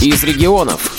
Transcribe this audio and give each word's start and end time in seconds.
из 0.00 0.22
регионов. 0.22 0.92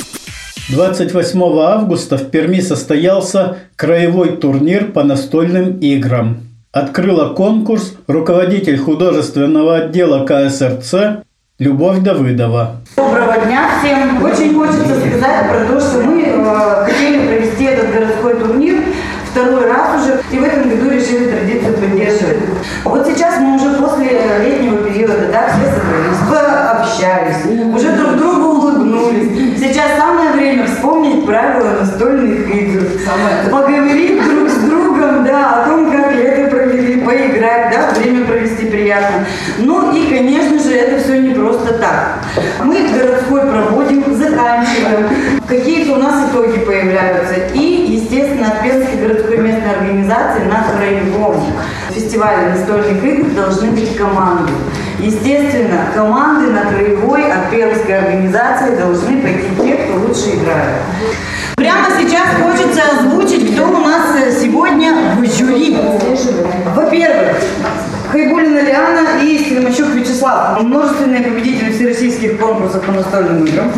28 0.69 1.41
августа 1.61 2.17
в 2.17 2.29
Перми 2.29 2.59
состоялся 2.59 3.57
краевой 3.75 4.35
турнир 4.37 4.91
по 4.91 5.03
настольным 5.03 5.79
играм. 5.79 6.39
Открыла 6.71 7.33
конкурс 7.33 7.93
руководитель 8.07 8.77
художественного 8.77 9.77
отдела 9.77 10.25
КСРЦ 10.25 11.23
Любовь 11.59 11.99
Давыдова. 11.99 12.81
Доброго 12.97 13.37
дня 13.45 13.69
всем. 13.79 14.21
Очень 14.23 14.53
хочется 14.53 14.99
сказать 14.99 15.49
про 15.49 15.65
то, 15.65 15.79
что 15.79 16.01
мы 16.03 16.21
э, 16.21 16.85
хотели 16.85 17.25
провести 17.25 17.63
этот 17.63 17.91
городской 17.91 18.35
турнир 18.35 18.83
второй 19.31 19.65
раз 19.65 20.01
уже, 20.01 20.21
и 20.31 20.39
в 20.39 20.43
этом 20.43 20.69
году 20.69 20.89
решили 20.89 21.31
традицию 21.31 21.73
поддерживать. 21.75 22.37
Вот 22.83 23.07
сейчас 23.07 23.39
мы 23.39 23.55
уже 23.55 23.77
после 23.77 24.21
летнего 24.43 24.83
периода, 24.83 25.29
да, 25.31 25.47
все 25.49 25.71
собрались, 25.71 26.19
пообщались, 26.29 27.75
уже 27.75 27.91
друг 27.93 28.17
другу 28.17 28.38
правила 31.29 31.79
настольных 31.79 32.49
игр. 32.49 32.85
Поговорить 33.51 34.19
друг 34.23 34.49
с 34.49 34.57
другом, 34.63 35.23
да, 35.23 35.61
о 35.61 35.69
том, 35.69 35.91
как 35.91 36.11
лето 36.13 36.49
провели, 36.49 37.01
поиграть, 37.01 37.71
да, 37.71 37.91
время 37.99 38.25
провести 38.25 38.65
приятно. 38.65 39.25
Ну 39.59 39.95
и, 39.95 40.09
конечно 40.09 40.57
же, 40.59 40.73
это 40.73 41.03
все 41.03 41.21
не 41.21 41.35
просто 41.35 41.75
так. 41.75 42.17
Мы 42.63 42.87
городской 42.89 43.41
проводим, 43.41 44.03
заканчиваем. 44.15 45.07
Какие-то 45.47 45.93
у 45.93 45.95
нас 45.97 46.29
итоги 46.29 46.59
появляются. 46.59 47.35
И, 47.53 47.85
естественно, 47.89 48.47
от 48.47 48.63
Пермской 48.63 48.97
городской 48.97 49.37
местной 49.37 49.71
организации 49.71 50.45
на 50.45 50.63
краевом 50.75 51.43
фестивале 51.91 52.49
настольных 52.49 53.03
игр 53.03 53.29
должны 53.35 53.71
быть 53.71 53.95
команды. 53.95 54.51
Естественно, 54.99 55.87
команды 55.95 56.51
на 56.51 56.65
краевой 56.71 57.31
от 57.31 57.49
Пермской 57.49 57.97
организации 57.97 58.75
должны 58.75 59.21
пойти 59.21 59.47
те, 59.61 59.75
кто 59.75 59.93
лучше 59.93 60.35
играет. 60.35 60.81
Прямо 61.55 61.87
сейчас 61.97 62.27
хочется 62.41 62.81
озвучить, 62.97 63.53
кто 63.53 63.69
у 63.69 63.77
нас 63.77 64.17
сегодня 64.41 64.93
в 65.17 65.25
жюри. 65.25 65.77
Во-первых, 66.75 67.37
Хайбулина 68.11 68.59
Лиана 68.59 69.23
и 69.23 69.37
Слимачук 69.37 69.89
Вячеслав. 69.89 70.61
Множественные 70.63 71.21
победители 71.21 71.71
всероссийских 71.71 72.39
конкурсов 72.39 72.83
по 72.83 72.91
настольным 72.91 73.45
играм. 73.45 73.71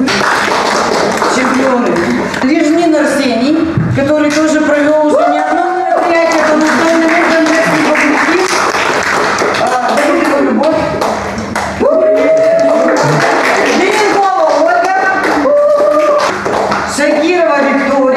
Чемпионы. 1.35 1.88
Лежнин 2.44 2.95
Арсений, 2.95 3.58
который 3.95 4.31
тоже 4.31 4.61
провел 4.61 5.10
Шакирова 17.41 17.56
Виктория. 17.62 18.09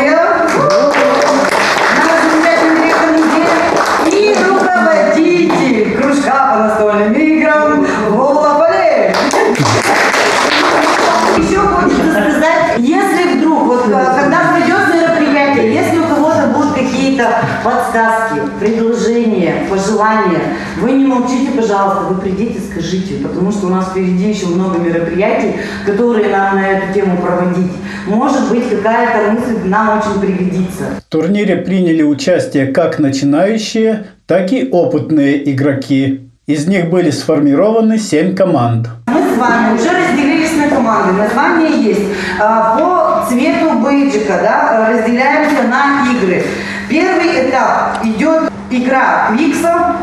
Подсказки, 18.04 18.40
предложения, 18.60 19.54
пожелания, 19.70 20.40
вы 20.80 20.92
не 20.92 21.06
молчите, 21.06 21.50
пожалуйста, 21.54 22.04
вы 22.10 22.20
придите, 22.20 22.60
скажите, 22.70 23.14
потому 23.22 23.50
что 23.50 23.66
у 23.66 23.70
нас 23.70 23.88
впереди 23.90 24.30
еще 24.30 24.46
много 24.46 24.78
мероприятий, 24.78 25.54
которые 25.86 26.28
нам 26.28 26.56
на 26.56 26.68
эту 26.68 26.92
тему 26.92 27.16
проводить. 27.16 27.72
Может 28.06 28.50
быть, 28.50 28.68
какая-то 28.68 29.32
мысль 29.32 29.68
нам 29.68 29.98
очень 29.98 30.20
пригодится. 30.20 30.84
В 31.06 31.10
турнире 31.10 31.56
приняли 31.56 32.02
участие 32.02 32.66
как 32.66 32.98
начинающие, 32.98 34.06
так 34.26 34.52
и 34.52 34.68
опытные 34.70 35.50
игроки. 35.52 36.30
Из 36.46 36.66
них 36.66 36.90
были 36.90 37.10
сформированы 37.10 37.98
7 37.98 38.36
команд. 38.36 38.88
Мы 39.06 39.20
с 39.34 39.38
вами 39.38 39.74
уже 39.74 39.88
разделились 39.88 40.56
на 40.58 40.68
команды. 40.68 41.22
Название 41.22 41.82
есть. 41.82 42.02
А, 42.38 42.76
По 42.76 43.26
цвету 43.26 43.78
бейджика 43.82 44.40
да, 44.42 44.90
разделяемся 44.90 45.62
на 45.62 46.06
игры. 46.12 46.44
Первый 46.88 47.48
этап 47.48 48.04
идет 48.04 48.50
игра 48.70 49.28
Квикса 49.28 49.96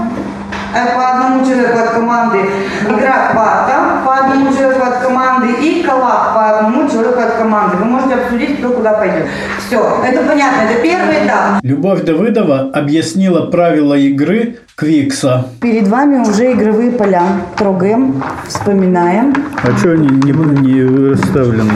э, 0.74 0.96
по 0.96 1.12
одному 1.12 1.46
человеку 1.46 1.78
от 1.78 1.90
команды, 1.92 2.50
игра 2.88 3.32
Пата 3.36 4.02
по 4.06 4.18
одному 4.18 4.54
человеку 4.54 4.86
от 4.86 4.98
команды 5.00 5.52
и 5.62 5.84
Калак 5.84 6.34
по 6.34 6.50
одному 6.50 6.90
человеку 6.90 7.20
от 7.20 7.34
команды. 7.36 7.78
Обсудить, 8.32 8.60
кто 8.60 8.70
куда 8.70 8.94
пойдет. 8.94 9.26
Все, 9.68 9.78
это 10.06 10.24
понятно, 10.26 10.62
это 10.62 10.82
первый 10.82 11.26
этап. 11.26 11.60
Любовь 11.64 12.04
Давыдова 12.04 12.70
объяснила 12.72 13.48
правила 13.48 13.94
игры 13.96 14.56
Квикса. 14.76 15.48
Перед 15.60 15.90
вами 15.90 16.20
уже 16.20 16.54
игровые 16.54 16.92
поля. 16.92 17.24
Трогаем, 17.58 18.24
вспоминаем. 18.48 19.36
А 19.62 19.78
что 19.78 19.92
они 19.92 20.08
не, 20.08 20.32
не 20.32 21.10
расставлены? 21.12 21.74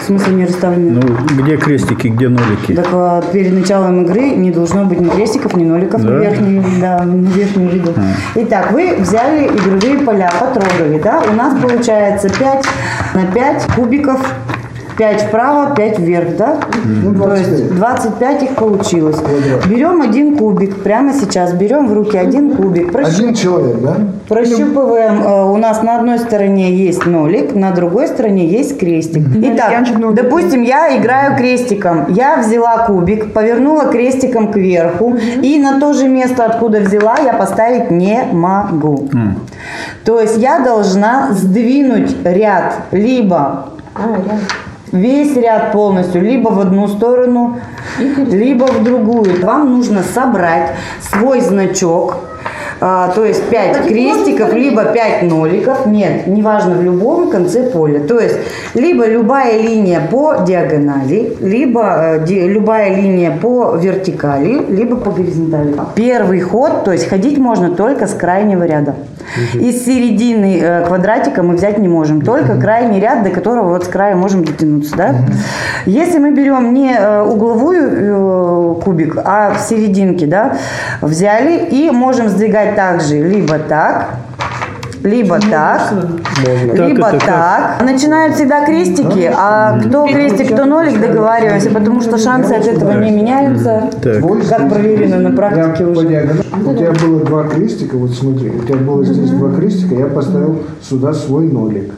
В 0.00 0.04
смысле 0.04 0.34
не 0.34 0.46
расставлены? 0.46 1.00
Ну, 1.02 1.42
где 1.42 1.58
крестики, 1.58 2.08
где 2.08 2.28
нолики? 2.30 2.74
Так 2.74 2.88
а, 2.92 3.22
перед 3.30 3.52
началом 3.52 4.04
игры 4.04 4.30
не 4.30 4.50
должно 4.50 4.86
быть 4.86 4.98
ни 4.98 5.10
крестиков, 5.10 5.54
ни 5.56 5.64
ноликов 5.64 6.02
Да? 6.02 6.10
на 6.10 6.18
верхнем, 6.20 6.64
да, 6.80 7.02
на 7.02 7.28
верхнем 7.28 7.68
виду. 7.68 7.92
Итак, 8.34 8.72
вы 8.72 8.96
взяли 8.98 9.46
игровые 9.46 9.98
поля, 9.98 10.30
потрогали, 10.40 10.98
да? 10.98 11.22
У 11.30 11.34
нас 11.34 11.54
получается 11.60 12.30
5 12.30 12.64
на 13.14 13.26
5 13.26 13.66
кубиков. 13.76 14.20
5 15.02 15.22
вправо, 15.22 15.74
5 15.74 15.98
вверх, 15.98 16.36
да? 16.36 16.56
То 17.24 17.34
есть 17.34 17.74
25 17.74 18.42
их 18.44 18.50
получилось. 18.54 19.16
Берем 19.68 20.00
один 20.00 20.36
кубик, 20.36 20.80
прямо 20.84 21.12
сейчас 21.12 21.52
берем 21.54 21.88
в 21.88 21.92
руки 21.92 22.16
один 22.16 22.54
кубик, 22.56 22.92
прощ- 22.92 23.08
Один 23.18 23.34
человек, 23.34 23.80
да? 23.80 23.96
прощупываем. 24.28 25.22
Э, 25.26 25.44
У 25.50 25.56
нас 25.56 25.82
на 25.82 25.96
одной 25.98 26.20
стороне 26.20 26.72
есть 26.72 27.04
нолик, 27.04 27.52
на 27.56 27.72
другой 27.72 28.06
стороне 28.06 28.46
есть 28.46 28.78
крестик. 28.78 29.24
Итак, 29.42 29.72
допустим, 30.14 30.62
я 30.62 30.96
играю 30.96 31.36
крестиком. 31.36 32.04
Я 32.08 32.36
взяла 32.36 32.86
кубик, 32.86 33.32
повернула 33.32 33.86
крестиком 33.86 34.52
кверху, 34.52 35.16
и 35.42 35.58
на 35.58 35.80
то 35.80 35.92
же 35.94 36.06
место, 36.06 36.44
откуда 36.44 36.78
взяла, 36.78 37.16
я 37.24 37.32
поставить 37.32 37.90
не 37.90 38.22
могу. 38.32 39.08
То 40.04 40.20
есть 40.20 40.38
я 40.38 40.60
должна 40.60 41.32
сдвинуть 41.32 42.16
ряд 42.24 42.74
либо 42.92 43.64
весь 44.92 45.36
ряд 45.36 45.72
полностью, 45.72 46.22
либо 46.22 46.48
в 46.48 46.60
одну 46.60 46.86
сторону, 46.86 47.58
либо 47.98 48.64
в 48.64 48.84
другую. 48.84 49.44
Вам 49.44 49.72
нужно 49.72 50.02
собрать 50.02 50.72
свой 51.00 51.40
значок, 51.40 52.18
а, 52.84 53.12
то 53.14 53.24
есть 53.24 53.48
5 53.48 53.86
крестиков, 53.86 54.52
либо 54.52 54.84
5 54.84 55.22
ноликов. 55.22 55.86
Нет, 55.86 56.26
неважно, 56.26 56.74
в 56.74 56.82
любом 56.82 57.30
конце 57.30 57.62
поля. 57.70 58.00
То 58.00 58.18
есть, 58.18 58.36
либо 58.74 59.06
любая 59.06 59.62
линия 59.62 60.00
по 60.10 60.38
диагонали, 60.44 61.36
либо 61.40 61.82
э, 61.82 62.24
ди- 62.26 62.48
любая 62.48 62.96
линия 62.96 63.30
по 63.30 63.76
вертикали, 63.76 64.60
либо 64.68 64.96
по 64.96 65.12
горизонтали. 65.12 65.76
Первый 65.94 66.40
ход, 66.40 66.82
то 66.84 66.90
есть 66.90 67.08
ходить 67.08 67.38
можно 67.38 67.70
только 67.70 68.08
с 68.08 68.14
крайнего 68.14 68.64
ряда. 68.64 68.96
Из 69.54 69.84
середины 69.84 70.58
э, 70.60 70.84
квадратика 70.84 71.44
мы 71.44 71.54
взять 71.54 71.78
не 71.78 71.88
можем, 71.88 72.20
только 72.20 72.60
крайний 72.60 72.98
ряд, 72.98 73.22
до 73.22 73.30
которого 73.30 73.68
вот 73.68 73.84
с 73.84 73.88
края 73.88 74.16
можем 74.16 74.44
дотянуться. 74.44 74.96
Да? 74.96 75.14
Если 75.86 76.18
мы 76.18 76.32
берем 76.32 76.74
не 76.74 76.92
э, 76.92 77.22
угловую 77.22 78.78
э, 78.78 78.82
кубик, 78.82 79.16
а 79.24 79.54
в 79.54 79.60
серединке, 79.60 80.26
да, 80.26 80.56
взяли 81.00 81.64
и 81.64 81.90
можем 81.90 82.28
сдвигать 82.28 82.71
также 82.74 83.22
либо 83.22 83.58
так, 83.58 84.16
либо 85.02 85.40
так, 85.40 85.92
либо 86.46 87.02
Так, 87.02 87.14
это 87.14 87.26
так. 87.26 87.82
Начинают 87.82 88.36
всегда 88.36 88.64
крестики, 88.64 89.30
а 89.34 89.78
кто 89.80 90.06
крестик, 90.06 90.52
кто 90.52 90.64
нолик, 90.64 91.00
договариваемся, 91.00 91.70
потому 91.70 92.00
что 92.00 92.18
шансы 92.18 92.52
от 92.52 92.66
этого 92.66 92.92
не 93.00 93.10
меняются. 93.10 93.90
Так. 94.00 94.22
Как 94.48 94.68
проверено 94.68 95.18
на 95.18 95.36
практике 95.36 95.84
Я 95.84 95.88
уже. 95.88 96.06
У 96.64 96.74
тебя 96.74 96.92
было 96.92 97.24
два 97.24 97.44
крестика, 97.48 97.96
вот 97.96 98.12
смотри, 98.12 98.50
у 98.50 98.62
тебя 98.62 98.76
было 98.76 99.04
здесь 99.04 99.30
два 99.30 99.52
крестика, 99.54 99.94
я 99.94 100.06
поставил 100.06 100.62
сюда 100.80 101.12
свой 101.12 101.46
нолик. 101.46 101.92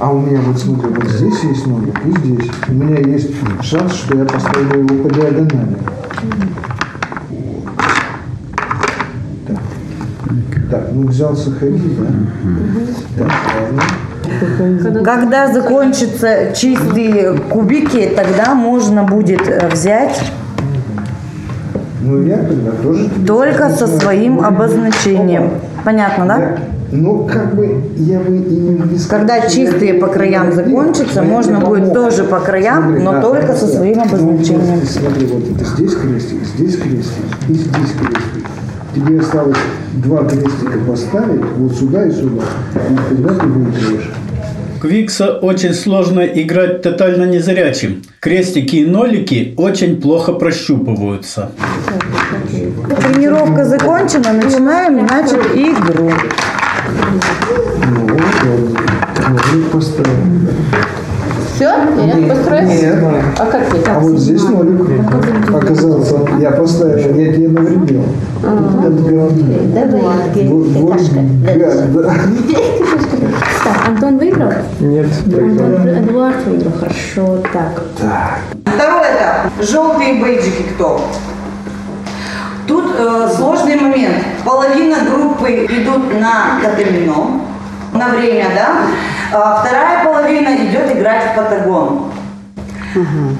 А 0.00 0.12
у 0.12 0.20
меня 0.20 0.40
вот 0.40 0.58
смотри, 0.58 0.90
вот 0.90 1.08
здесь 1.08 1.42
есть 1.42 1.66
нолик 1.66 1.94
и 2.04 2.10
здесь. 2.18 2.50
У 2.68 2.72
меня 2.72 3.00
есть 3.00 3.30
шанс, 3.62 3.94
что 3.94 4.16
я 4.16 4.24
поставлю 4.24 4.80
его 4.80 5.02
по 5.02 5.12
диагонали. 5.12 5.76
Так, 10.70 10.88
ну 10.92 11.06
взял 11.08 11.36
сохранить, 11.36 11.98
да? 13.16 13.24
Ладно. 13.60 13.82
Когда 15.04 15.52
закончатся 15.52 16.52
чистые 16.54 17.34
кубики, 17.50 18.10
тогда 18.14 18.54
можно 18.54 19.04
будет 19.04 19.48
э, 19.48 19.68
взять 19.72 20.20
Ну 22.02 22.22
я 22.22 22.38
тогда 22.38 22.72
тоже... 22.82 23.08
только 23.26 23.70
со 23.70 23.86
своим 23.86 24.40
обозначением. 24.44 25.52
Понятно, 25.84 26.26
да? 26.26 26.58
Но 26.90 27.24
как 27.24 27.54
бы 27.54 27.82
я 27.96 28.18
бы 28.20 28.36
и 28.36 28.56
не 28.56 28.98
сказал, 28.98 29.26
Когда 29.26 29.48
чистые 29.48 29.94
по 29.94 30.06
краям 30.06 30.52
закончатся, 30.52 31.22
можно 31.22 31.60
будет 31.60 31.92
тоже 31.92 32.24
по 32.24 32.40
краям, 32.40 33.02
но 33.02 33.18
а, 33.18 33.20
только 33.20 33.54
со 33.54 33.66
вот 33.66 33.74
своим 33.74 34.00
это. 34.00 34.08
обозначением. 34.08 34.80
Ну, 34.80 34.86
Смотри, 34.86 35.26
вот 35.26 35.42
это 35.54 35.64
здесь 35.64 35.94
крестик, 35.94 36.44
здесь 36.44 36.76
крестик 36.76 37.24
и 37.48 37.54
здесь 37.54 37.70
крестик. 37.72 38.46
Тебе 38.98 39.20
осталось 39.20 39.56
два 39.92 40.24
крестика 40.24 40.76
поставить 40.88 41.44
вот 41.56 41.72
сюда 41.72 42.04
и 42.04 42.10
сюда. 42.10 42.42
И 42.74 43.14
тогда 43.14 43.34
ты 43.34 43.46
выиграешь. 43.46 44.10
Квикса 44.80 45.38
очень 45.38 45.72
сложно 45.72 46.20
играть 46.20 46.82
тотально 46.82 47.24
незрячим. 47.24 48.02
Крестики 48.18 48.76
и 48.76 48.86
нолики 48.86 49.54
очень 49.56 50.00
плохо 50.00 50.32
прощупываются. 50.32 51.52
Тренировка 52.50 53.64
закончена, 53.64 54.32
начинаем, 54.32 55.06
значит, 55.06 55.46
игру. 55.54 56.10
Ну 57.86 58.00
вот, 58.00 58.22
вот. 59.28 59.70
Поставим. 59.72 60.48
Все? 61.58 61.74
Нет, 61.96 62.28
построить? 62.28 62.68
Нет. 62.68 63.02
А 63.36 63.46
как 63.46 63.68
ты? 63.68 63.90
А 63.90 63.98
вот 63.98 64.16
здесь 64.16 64.44
нолик 64.44 64.88
оказался. 65.52 66.20
Я 66.38 66.52
поставил, 66.52 67.16
я 67.16 67.32
тебе 67.32 67.48
навредил. 67.48 68.04
Так, 73.64 73.88
Антон 73.88 74.18
выиграл? 74.18 74.52
Нет, 74.78 75.06
Эдуард 75.26 76.46
выиграл. 76.46 76.72
Хорошо, 76.78 77.38
так. 77.52 77.82
Второй 78.62 79.06
этап. 79.08 79.50
Желтые 79.60 80.22
бейджики 80.22 80.62
кто? 80.74 81.00
Тут 82.68 82.84
э, 82.96 83.28
сложный 83.36 83.74
момент. 83.80 84.22
Половина 84.44 84.98
группы 85.10 85.66
идут 85.68 86.20
на 86.20 86.60
домино, 86.62 87.40
на 87.92 88.08
время, 88.08 88.46
да? 88.54 88.76
А 89.32 89.62
вторая 89.62 90.04
половина 90.04 90.48
идет 90.56 90.94
играть 90.96 91.32
в 91.32 91.36
патагон. 91.36 92.10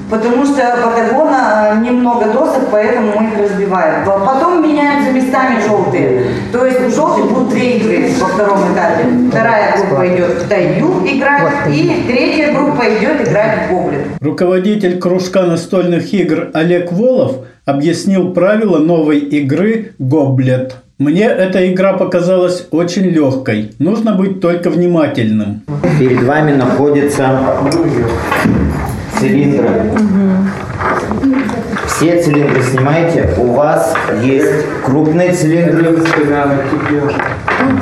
Потому 0.09 0.45
что 0.45 0.61
патагона 0.83 1.71
э, 1.73 1.79
немного 1.83 2.25
досок, 2.31 2.69
поэтому 2.71 3.13
мы 3.19 3.29
их 3.29 3.37
разбиваем. 3.39 4.05
По- 4.05 4.19
Потом 4.19 4.63
меняются 4.63 5.11
местами 5.11 5.59
желтые. 5.67 6.25
То 6.51 6.65
есть 6.65 6.79
у 6.85 6.89
желтых 6.91 7.31
будут 7.31 7.49
две 7.49 7.77
игры 7.77 8.09
во 8.19 8.27
втором 8.27 8.59
этапе. 8.73 9.05
Вторая 9.29 9.75
группа 9.75 10.07
идет 10.07 10.43
в 10.43 10.47
тайю 10.47 11.03
играть, 11.05 11.51
и 11.67 12.03
третья 12.07 12.53
группа 12.53 12.83
идет 12.97 13.27
играть 13.27 13.67
в 13.67 13.71
гоблин. 13.73 14.01
Руководитель 14.21 14.99
кружка 14.99 15.41
настольных 15.41 16.13
игр 16.13 16.49
Олег 16.53 16.91
Волов 16.91 17.37
объяснил 17.65 18.33
правила 18.33 18.77
новой 18.77 19.17
игры 19.17 19.93
«Гоблет». 19.99 20.75
Мне 20.99 21.23
эта 21.23 21.71
игра 21.71 21.93
показалась 21.93 22.67
очень 22.71 23.03
легкой. 23.03 23.71
Нужно 23.79 24.15
быть 24.15 24.41
только 24.41 24.69
внимательным. 24.69 25.61
Перед 25.97 26.23
вами 26.23 26.51
находятся 26.51 27.39
цилиндры. 29.17 29.69
Все 31.87 32.21
цилиндры 32.21 32.61
снимаете. 32.63 33.29
У 33.37 33.53
вас 33.53 33.95
есть 34.21 34.65
крупные 34.83 35.31
цилиндры. 35.31 36.03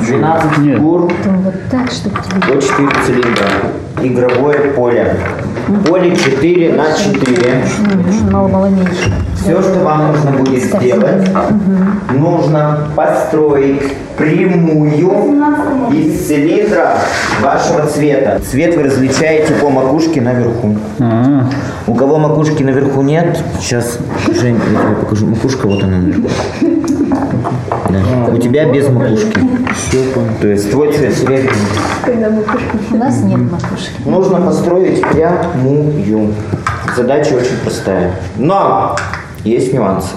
12 0.00 0.64
фигур 0.64 1.00
Вот 1.00 1.54
так, 1.72 1.90
чтобы 1.90 2.16
тебе... 2.22 2.54
до 2.54 2.62
4 2.62 2.88
цилиндра. 3.04 3.48
Игровое 4.00 4.70
поле. 4.74 5.16
Поле 5.86 6.16
4 6.16 6.74
на 6.74 6.92
4. 6.96 7.64
Мало, 8.30 8.48
мало 8.48 8.66
меньше. 8.66 9.12
Все, 9.36 9.60
что 9.60 9.80
вам 9.80 10.12
нужно 10.12 10.30
будет 10.32 10.62
сделать, 10.64 11.28
нужно 12.12 12.88
построить 12.96 13.92
прямую 14.16 15.12
из 15.92 16.26
цилиндра 16.26 16.94
вашего 17.42 17.86
цвета. 17.86 18.40
Цвет 18.50 18.76
вы 18.76 18.84
различаете 18.84 19.54
по 19.54 19.68
макушке 19.68 20.20
наверху. 20.20 20.76
У 21.86 21.94
кого 21.94 22.18
макушки 22.18 22.62
наверху 22.62 23.02
нет, 23.02 23.42
сейчас, 23.60 23.98
Жень, 24.26 24.56
я 24.72 24.80
тебе 24.80 24.96
покажу. 25.00 25.26
Макушка 25.26 25.66
вот 25.66 25.82
она 25.82 25.98
наверху. 25.98 26.28
Да. 27.90 28.32
У 28.32 28.38
тебя 28.38 28.70
без 28.70 28.88
макушки. 28.88 29.38
Все 29.74 30.04
То 30.40 30.48
есть 30.48 30.70
твой 30.70 30.92
цвет 30.92 31.14
серебряный. 31.14 31.50
У 32.90 32.96
нас 32.96 33.22
нет 33.22 33.40
макушки. 33.50 33.92
Нужно 34.04 34.40
построить 34.40 35.00
прямую. 35.58 36.34
Задача 36.96 37.34
очень 37.34 37.56
простая. 37.62 38.12
Но 38.36 38.96
есть 39.44 39.72
нюансы. 39.72 40.10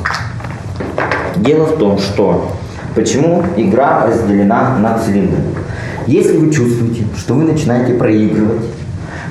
Дело 1.35 1.65
в 1.65 1.77
том, 1.77 1.99
что 1.99 2.51
почему 2.95 3.43
игра 3.57 4.05
разделена 4.05 4.77
на 4.77 4.97
цилиндры. 4.99 5.41
Если 6.07 6.37
вы 6.37 6.51
чувствуете, 6.51 7.03
что 7.17 7.35
вы 7.35 7.43
начинаете 7.43 7.93
проигрывать, 7.93 8.65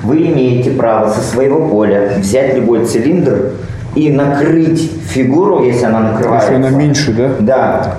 вы 0.03 0.17
имеете 0.17 0.71
право 0.71 1.09
со 1.09 1.21
своего 1.21 1.67
поля 1.67 2.13
взять 2.17 2.55
любой 2.55 2.85
цилиндр 2.85 3.51
и 3.95 4.09
накрыть 4.09 4.91
фигуру, 5.09 5.63
если 5.63 5.85
она 5.85 5.99
накрывается. 5.99 6.53
Если 6.53 6.67
она 6.67 6.77
меньше, 6.77 7.13
да? 7.13 7.29
Да. 7.39 7.97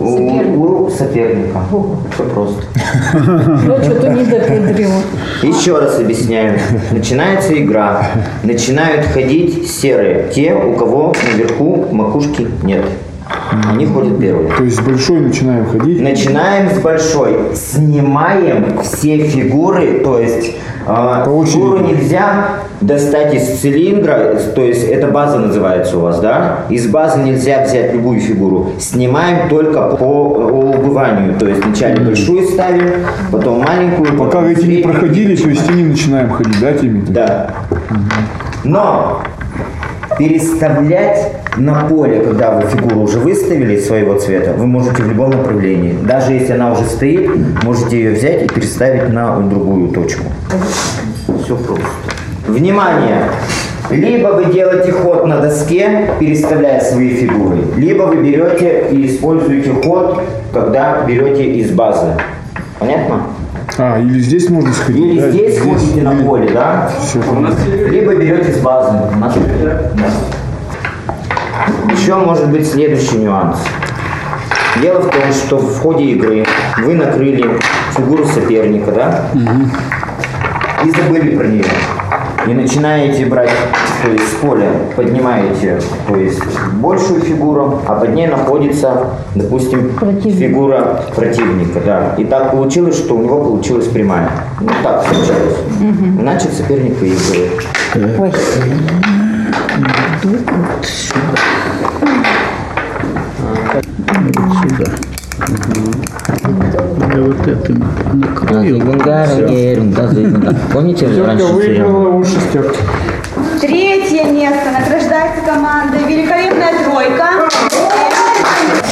У, 0.00 0.84
у 0.84 0.90
соперника. 0.90 1.60
Все 2.14 2.24
просто. 2.24 2.62
Ну, 3.66 3.82
что-то 3.82 4.08
не 4.08 4.24
допедрило. 4.24 5.02
Еще 5.42 5.78
раз 5.78 5.98
объясняю. 6.00 6.58
Начинается 6.90 7.52
игра. 7.60 8.10
Начинают 8.42 9.06
ходить 9.06 9.70
серые. 9.70 10.30
Те, 10.34 10.54
у 10.54 10.74
кого 10.74 11.14
наверху 11.32 11.86
макушки 11.92 12.48
нет. 12.62 12.84
Они 13.68 13.86
ходят 13.86 14.18
первые. 14.18 14.50
То 14.52 14.64
есть 14.64 14.76
с 14.76 14.80
большой 14.80 15.20
начинаем 15.20 15.66
ходить. 15.66 16.00
Начинаем 16.00 16.70
с 16.70 16.78
большой. 16.78 17.54
Снимаем 17.54 18.80
все 18.82 19.18
фигуры, 19.18 20.00
то 20.04 20.18
есть 20.18 20.56
э, 20.86 21.24
фигуру 21.46 21.78
нельзя 21.78 22.60
достать 22.80 23.34
из 23.34 23.60
цилиндра, 23.60 24.38
то 24.54 24.62
есть 24.62 24.84
это 24.84 25.08
база 25.08 25.38
называется 25.38 25.98
у 25.98 26.00
вас, 26.00 26.20
да? 26.20 26.60
Из 26.70 26.86
базы 26.88 27.20
нельзя 27.20 27.64
взять 27.64 27.92
любую 27.92 28.20
фигуру. 28.20 28.72
Снимаем 28.78 29.48
только 29.48 29.96
по 29.96 30.04
убыванию, 30.04 31.38
то 31.38 31.46
есть 31.46 31.64
вначале 31.64 32.00
большую 32.00 32.46
ставим, 32.48 33.06
потом 33.30 33.62
маленькую. 33.62 34.16
Пока 34.16 34.40
потом 34.40 34.46
эти 34.46 34.64
не 34.64 34.82
проходили, 34.82 35.36
то 35.36 35.48
есть 35.48 35.68
они 35.68 35.84
начинаем 35.84 36.30
ходить, 36.30 36.60
да, 36.60 36.72
Тимми? 36.72 37.04
Да. 37.08 37.50
Но 38.64 39.22
переставлять 40.20 41.32
на 41.56 41.86
поле, 41.88 42.20
когда 42.20 42.50
вы 42.50 42.68
фигуру 42.68 43.00
уже 43.00 43.18
выставили 43.18 43.80
своего 43.80 44.18
цвета, 44.18 44.52
вы 44.52 44.66
можете 44.66 45.02
в 45.02 45.08
любом 45.08 45.30
направлении. 45.30 45.96
Даже 46.02 46.34
если 46.34 46.52
она 46.52 46.72
уже 46.72 46.84
стоит, 46.84 47.30
можете 47.64 47.96
ее 47.96 48.10
взять 48.12 48.42
и 48.42 48.46
переставить 48.46 49.10
на 49.14 49.40
другую 49.40 49.88
точку. 49.88 50.24
Все 51.42 51.56
просто. 51.56 51.86
Внимание! 52.46 53.30
Либо 53.88 54.28
вы 54.28 54.52
делаете 54.52 54.92
ход 54.92 55.26
на 55.26 55.40
доске, 55.40 56.10
переставляя 56.20 56.80
свои 56.80 57.14
фигуры, 57.16 57.56
либо 57.78 58.02
вы 58.02 58.16
берете 58.16 58.88
и 58.90 59.06
используете 59.06 59.72
ход, 59.72 60.22
когда 60.52 61.02
берете 61.06 61.44
из 61.54 61.70
базы. 61.70 62.08
Понятно? 62.78 63.22
А, 63.82 63.98
или 63.98 64.20
здесь 64.20 64.50
можно 64.50 64.74
сходить, 64.74 65.02
Или 65.02 65.20
да? 65.20 65.30
здесь 65.30 65.58
ходите 65.58 66.02
на 66.02 66.12
или- 66.12 66.22
поле, 66.22 66.50
да? 66.52 66.90
Всё. 67.00 67.22
Либо 67.88 68.14
берете 68.14 68.52
с 68.52 68.58
базы. 68.60 68.94
У 69.14 69.16
нас- 69.18 69.34
Да. 69.94 70.10
Еще 71.90 72.14
может 72.16 72.50
быть 72.50 72.70
следующий 72.70 73.16
нюанс. 73.16 73.56
Дело 74.82 75.00
в 75.00 75.08
том, 75.10 75.22
что 75.32 75.56
в 75.56 75.78
ходе 75.80 76.04
игры 76.04 76.44
вы 76.84 76.94
накрыли 76.94 77.58
фигуру 77.96 78.26
соперника, 78.26 78.92
да? 78.92 79.24
И 80.84 80.90
забыли 80.90 81.34
про 81.36 81.46
нее. 81.46 81.64
И 82.46 82.54
начинаете 82.54 83.26
брать, 83.26 83.50
то 84.02 84.10
есть 84.10 84.32
с 84.32 84.34
поля 84.36 84.70
поднимаете, 84.96 85.78
то 86.08 86.16
есть 86.16 86.40
большую 86.74 87.20
фигуру, 87.20 87.82
а 87.86 88.00
под 88.00 88.14
ней 88.14 88.26
находится, 88.28 89.10
допустим, 89.34 89.92
фигура 90.22 91.04
противника, 91.14 91.80
да. 91.84 92.14
И 92.16 92.24
так 92.24 92.52
получилось, 92.52 92.96
что 92.96 93.14
у 93.14 93.22
него 93.22 93.44
получилась 93.44 93.86
прямая. 93.88 94.30
Ну 94.60 94.70
так 94.82 95.04
случалось. 95.04 95.56
Значит, 96.18 96.52
соперник 96.54 96.98
выигрывает. 96.98 97.62
Ой, 98.18 98.32
вот 100.22 100.40
этим 107.50 107.84
накрою. 108.14 108.80
Помните, 110.72 111.06
Терка 111.06 111.44
выиграла 111.46 112.08
у 112.08 112.24
шестерки. 112.24 112.78
Третье 113.60 114.24
место 114.24 114.70
награждается 114.72 115.42
команда 115.44 115.98
«Великолепная 116.08 116.72
тройка». 116.84 117.48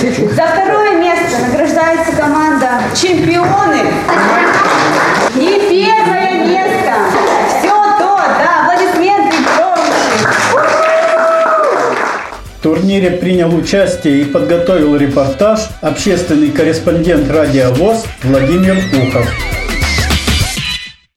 За 0.01 0.43
второе 0.43 0.93
место 1.01 1.37
награждается 1.41 1.58
турнире 12.79 13.11
принял 13.11 13.53
участие 13.55 14.21
и 14.21 14.25
подготовил 14.25 14.95
репортаж 14.97 15.69
общественный 15.81 16.51
корреспондент 16.51 17.29
радио 17.29 17.73
ВОЗ 17.73 18.05
Владимир 18.23 18.77
Ухов. 18.95 19.58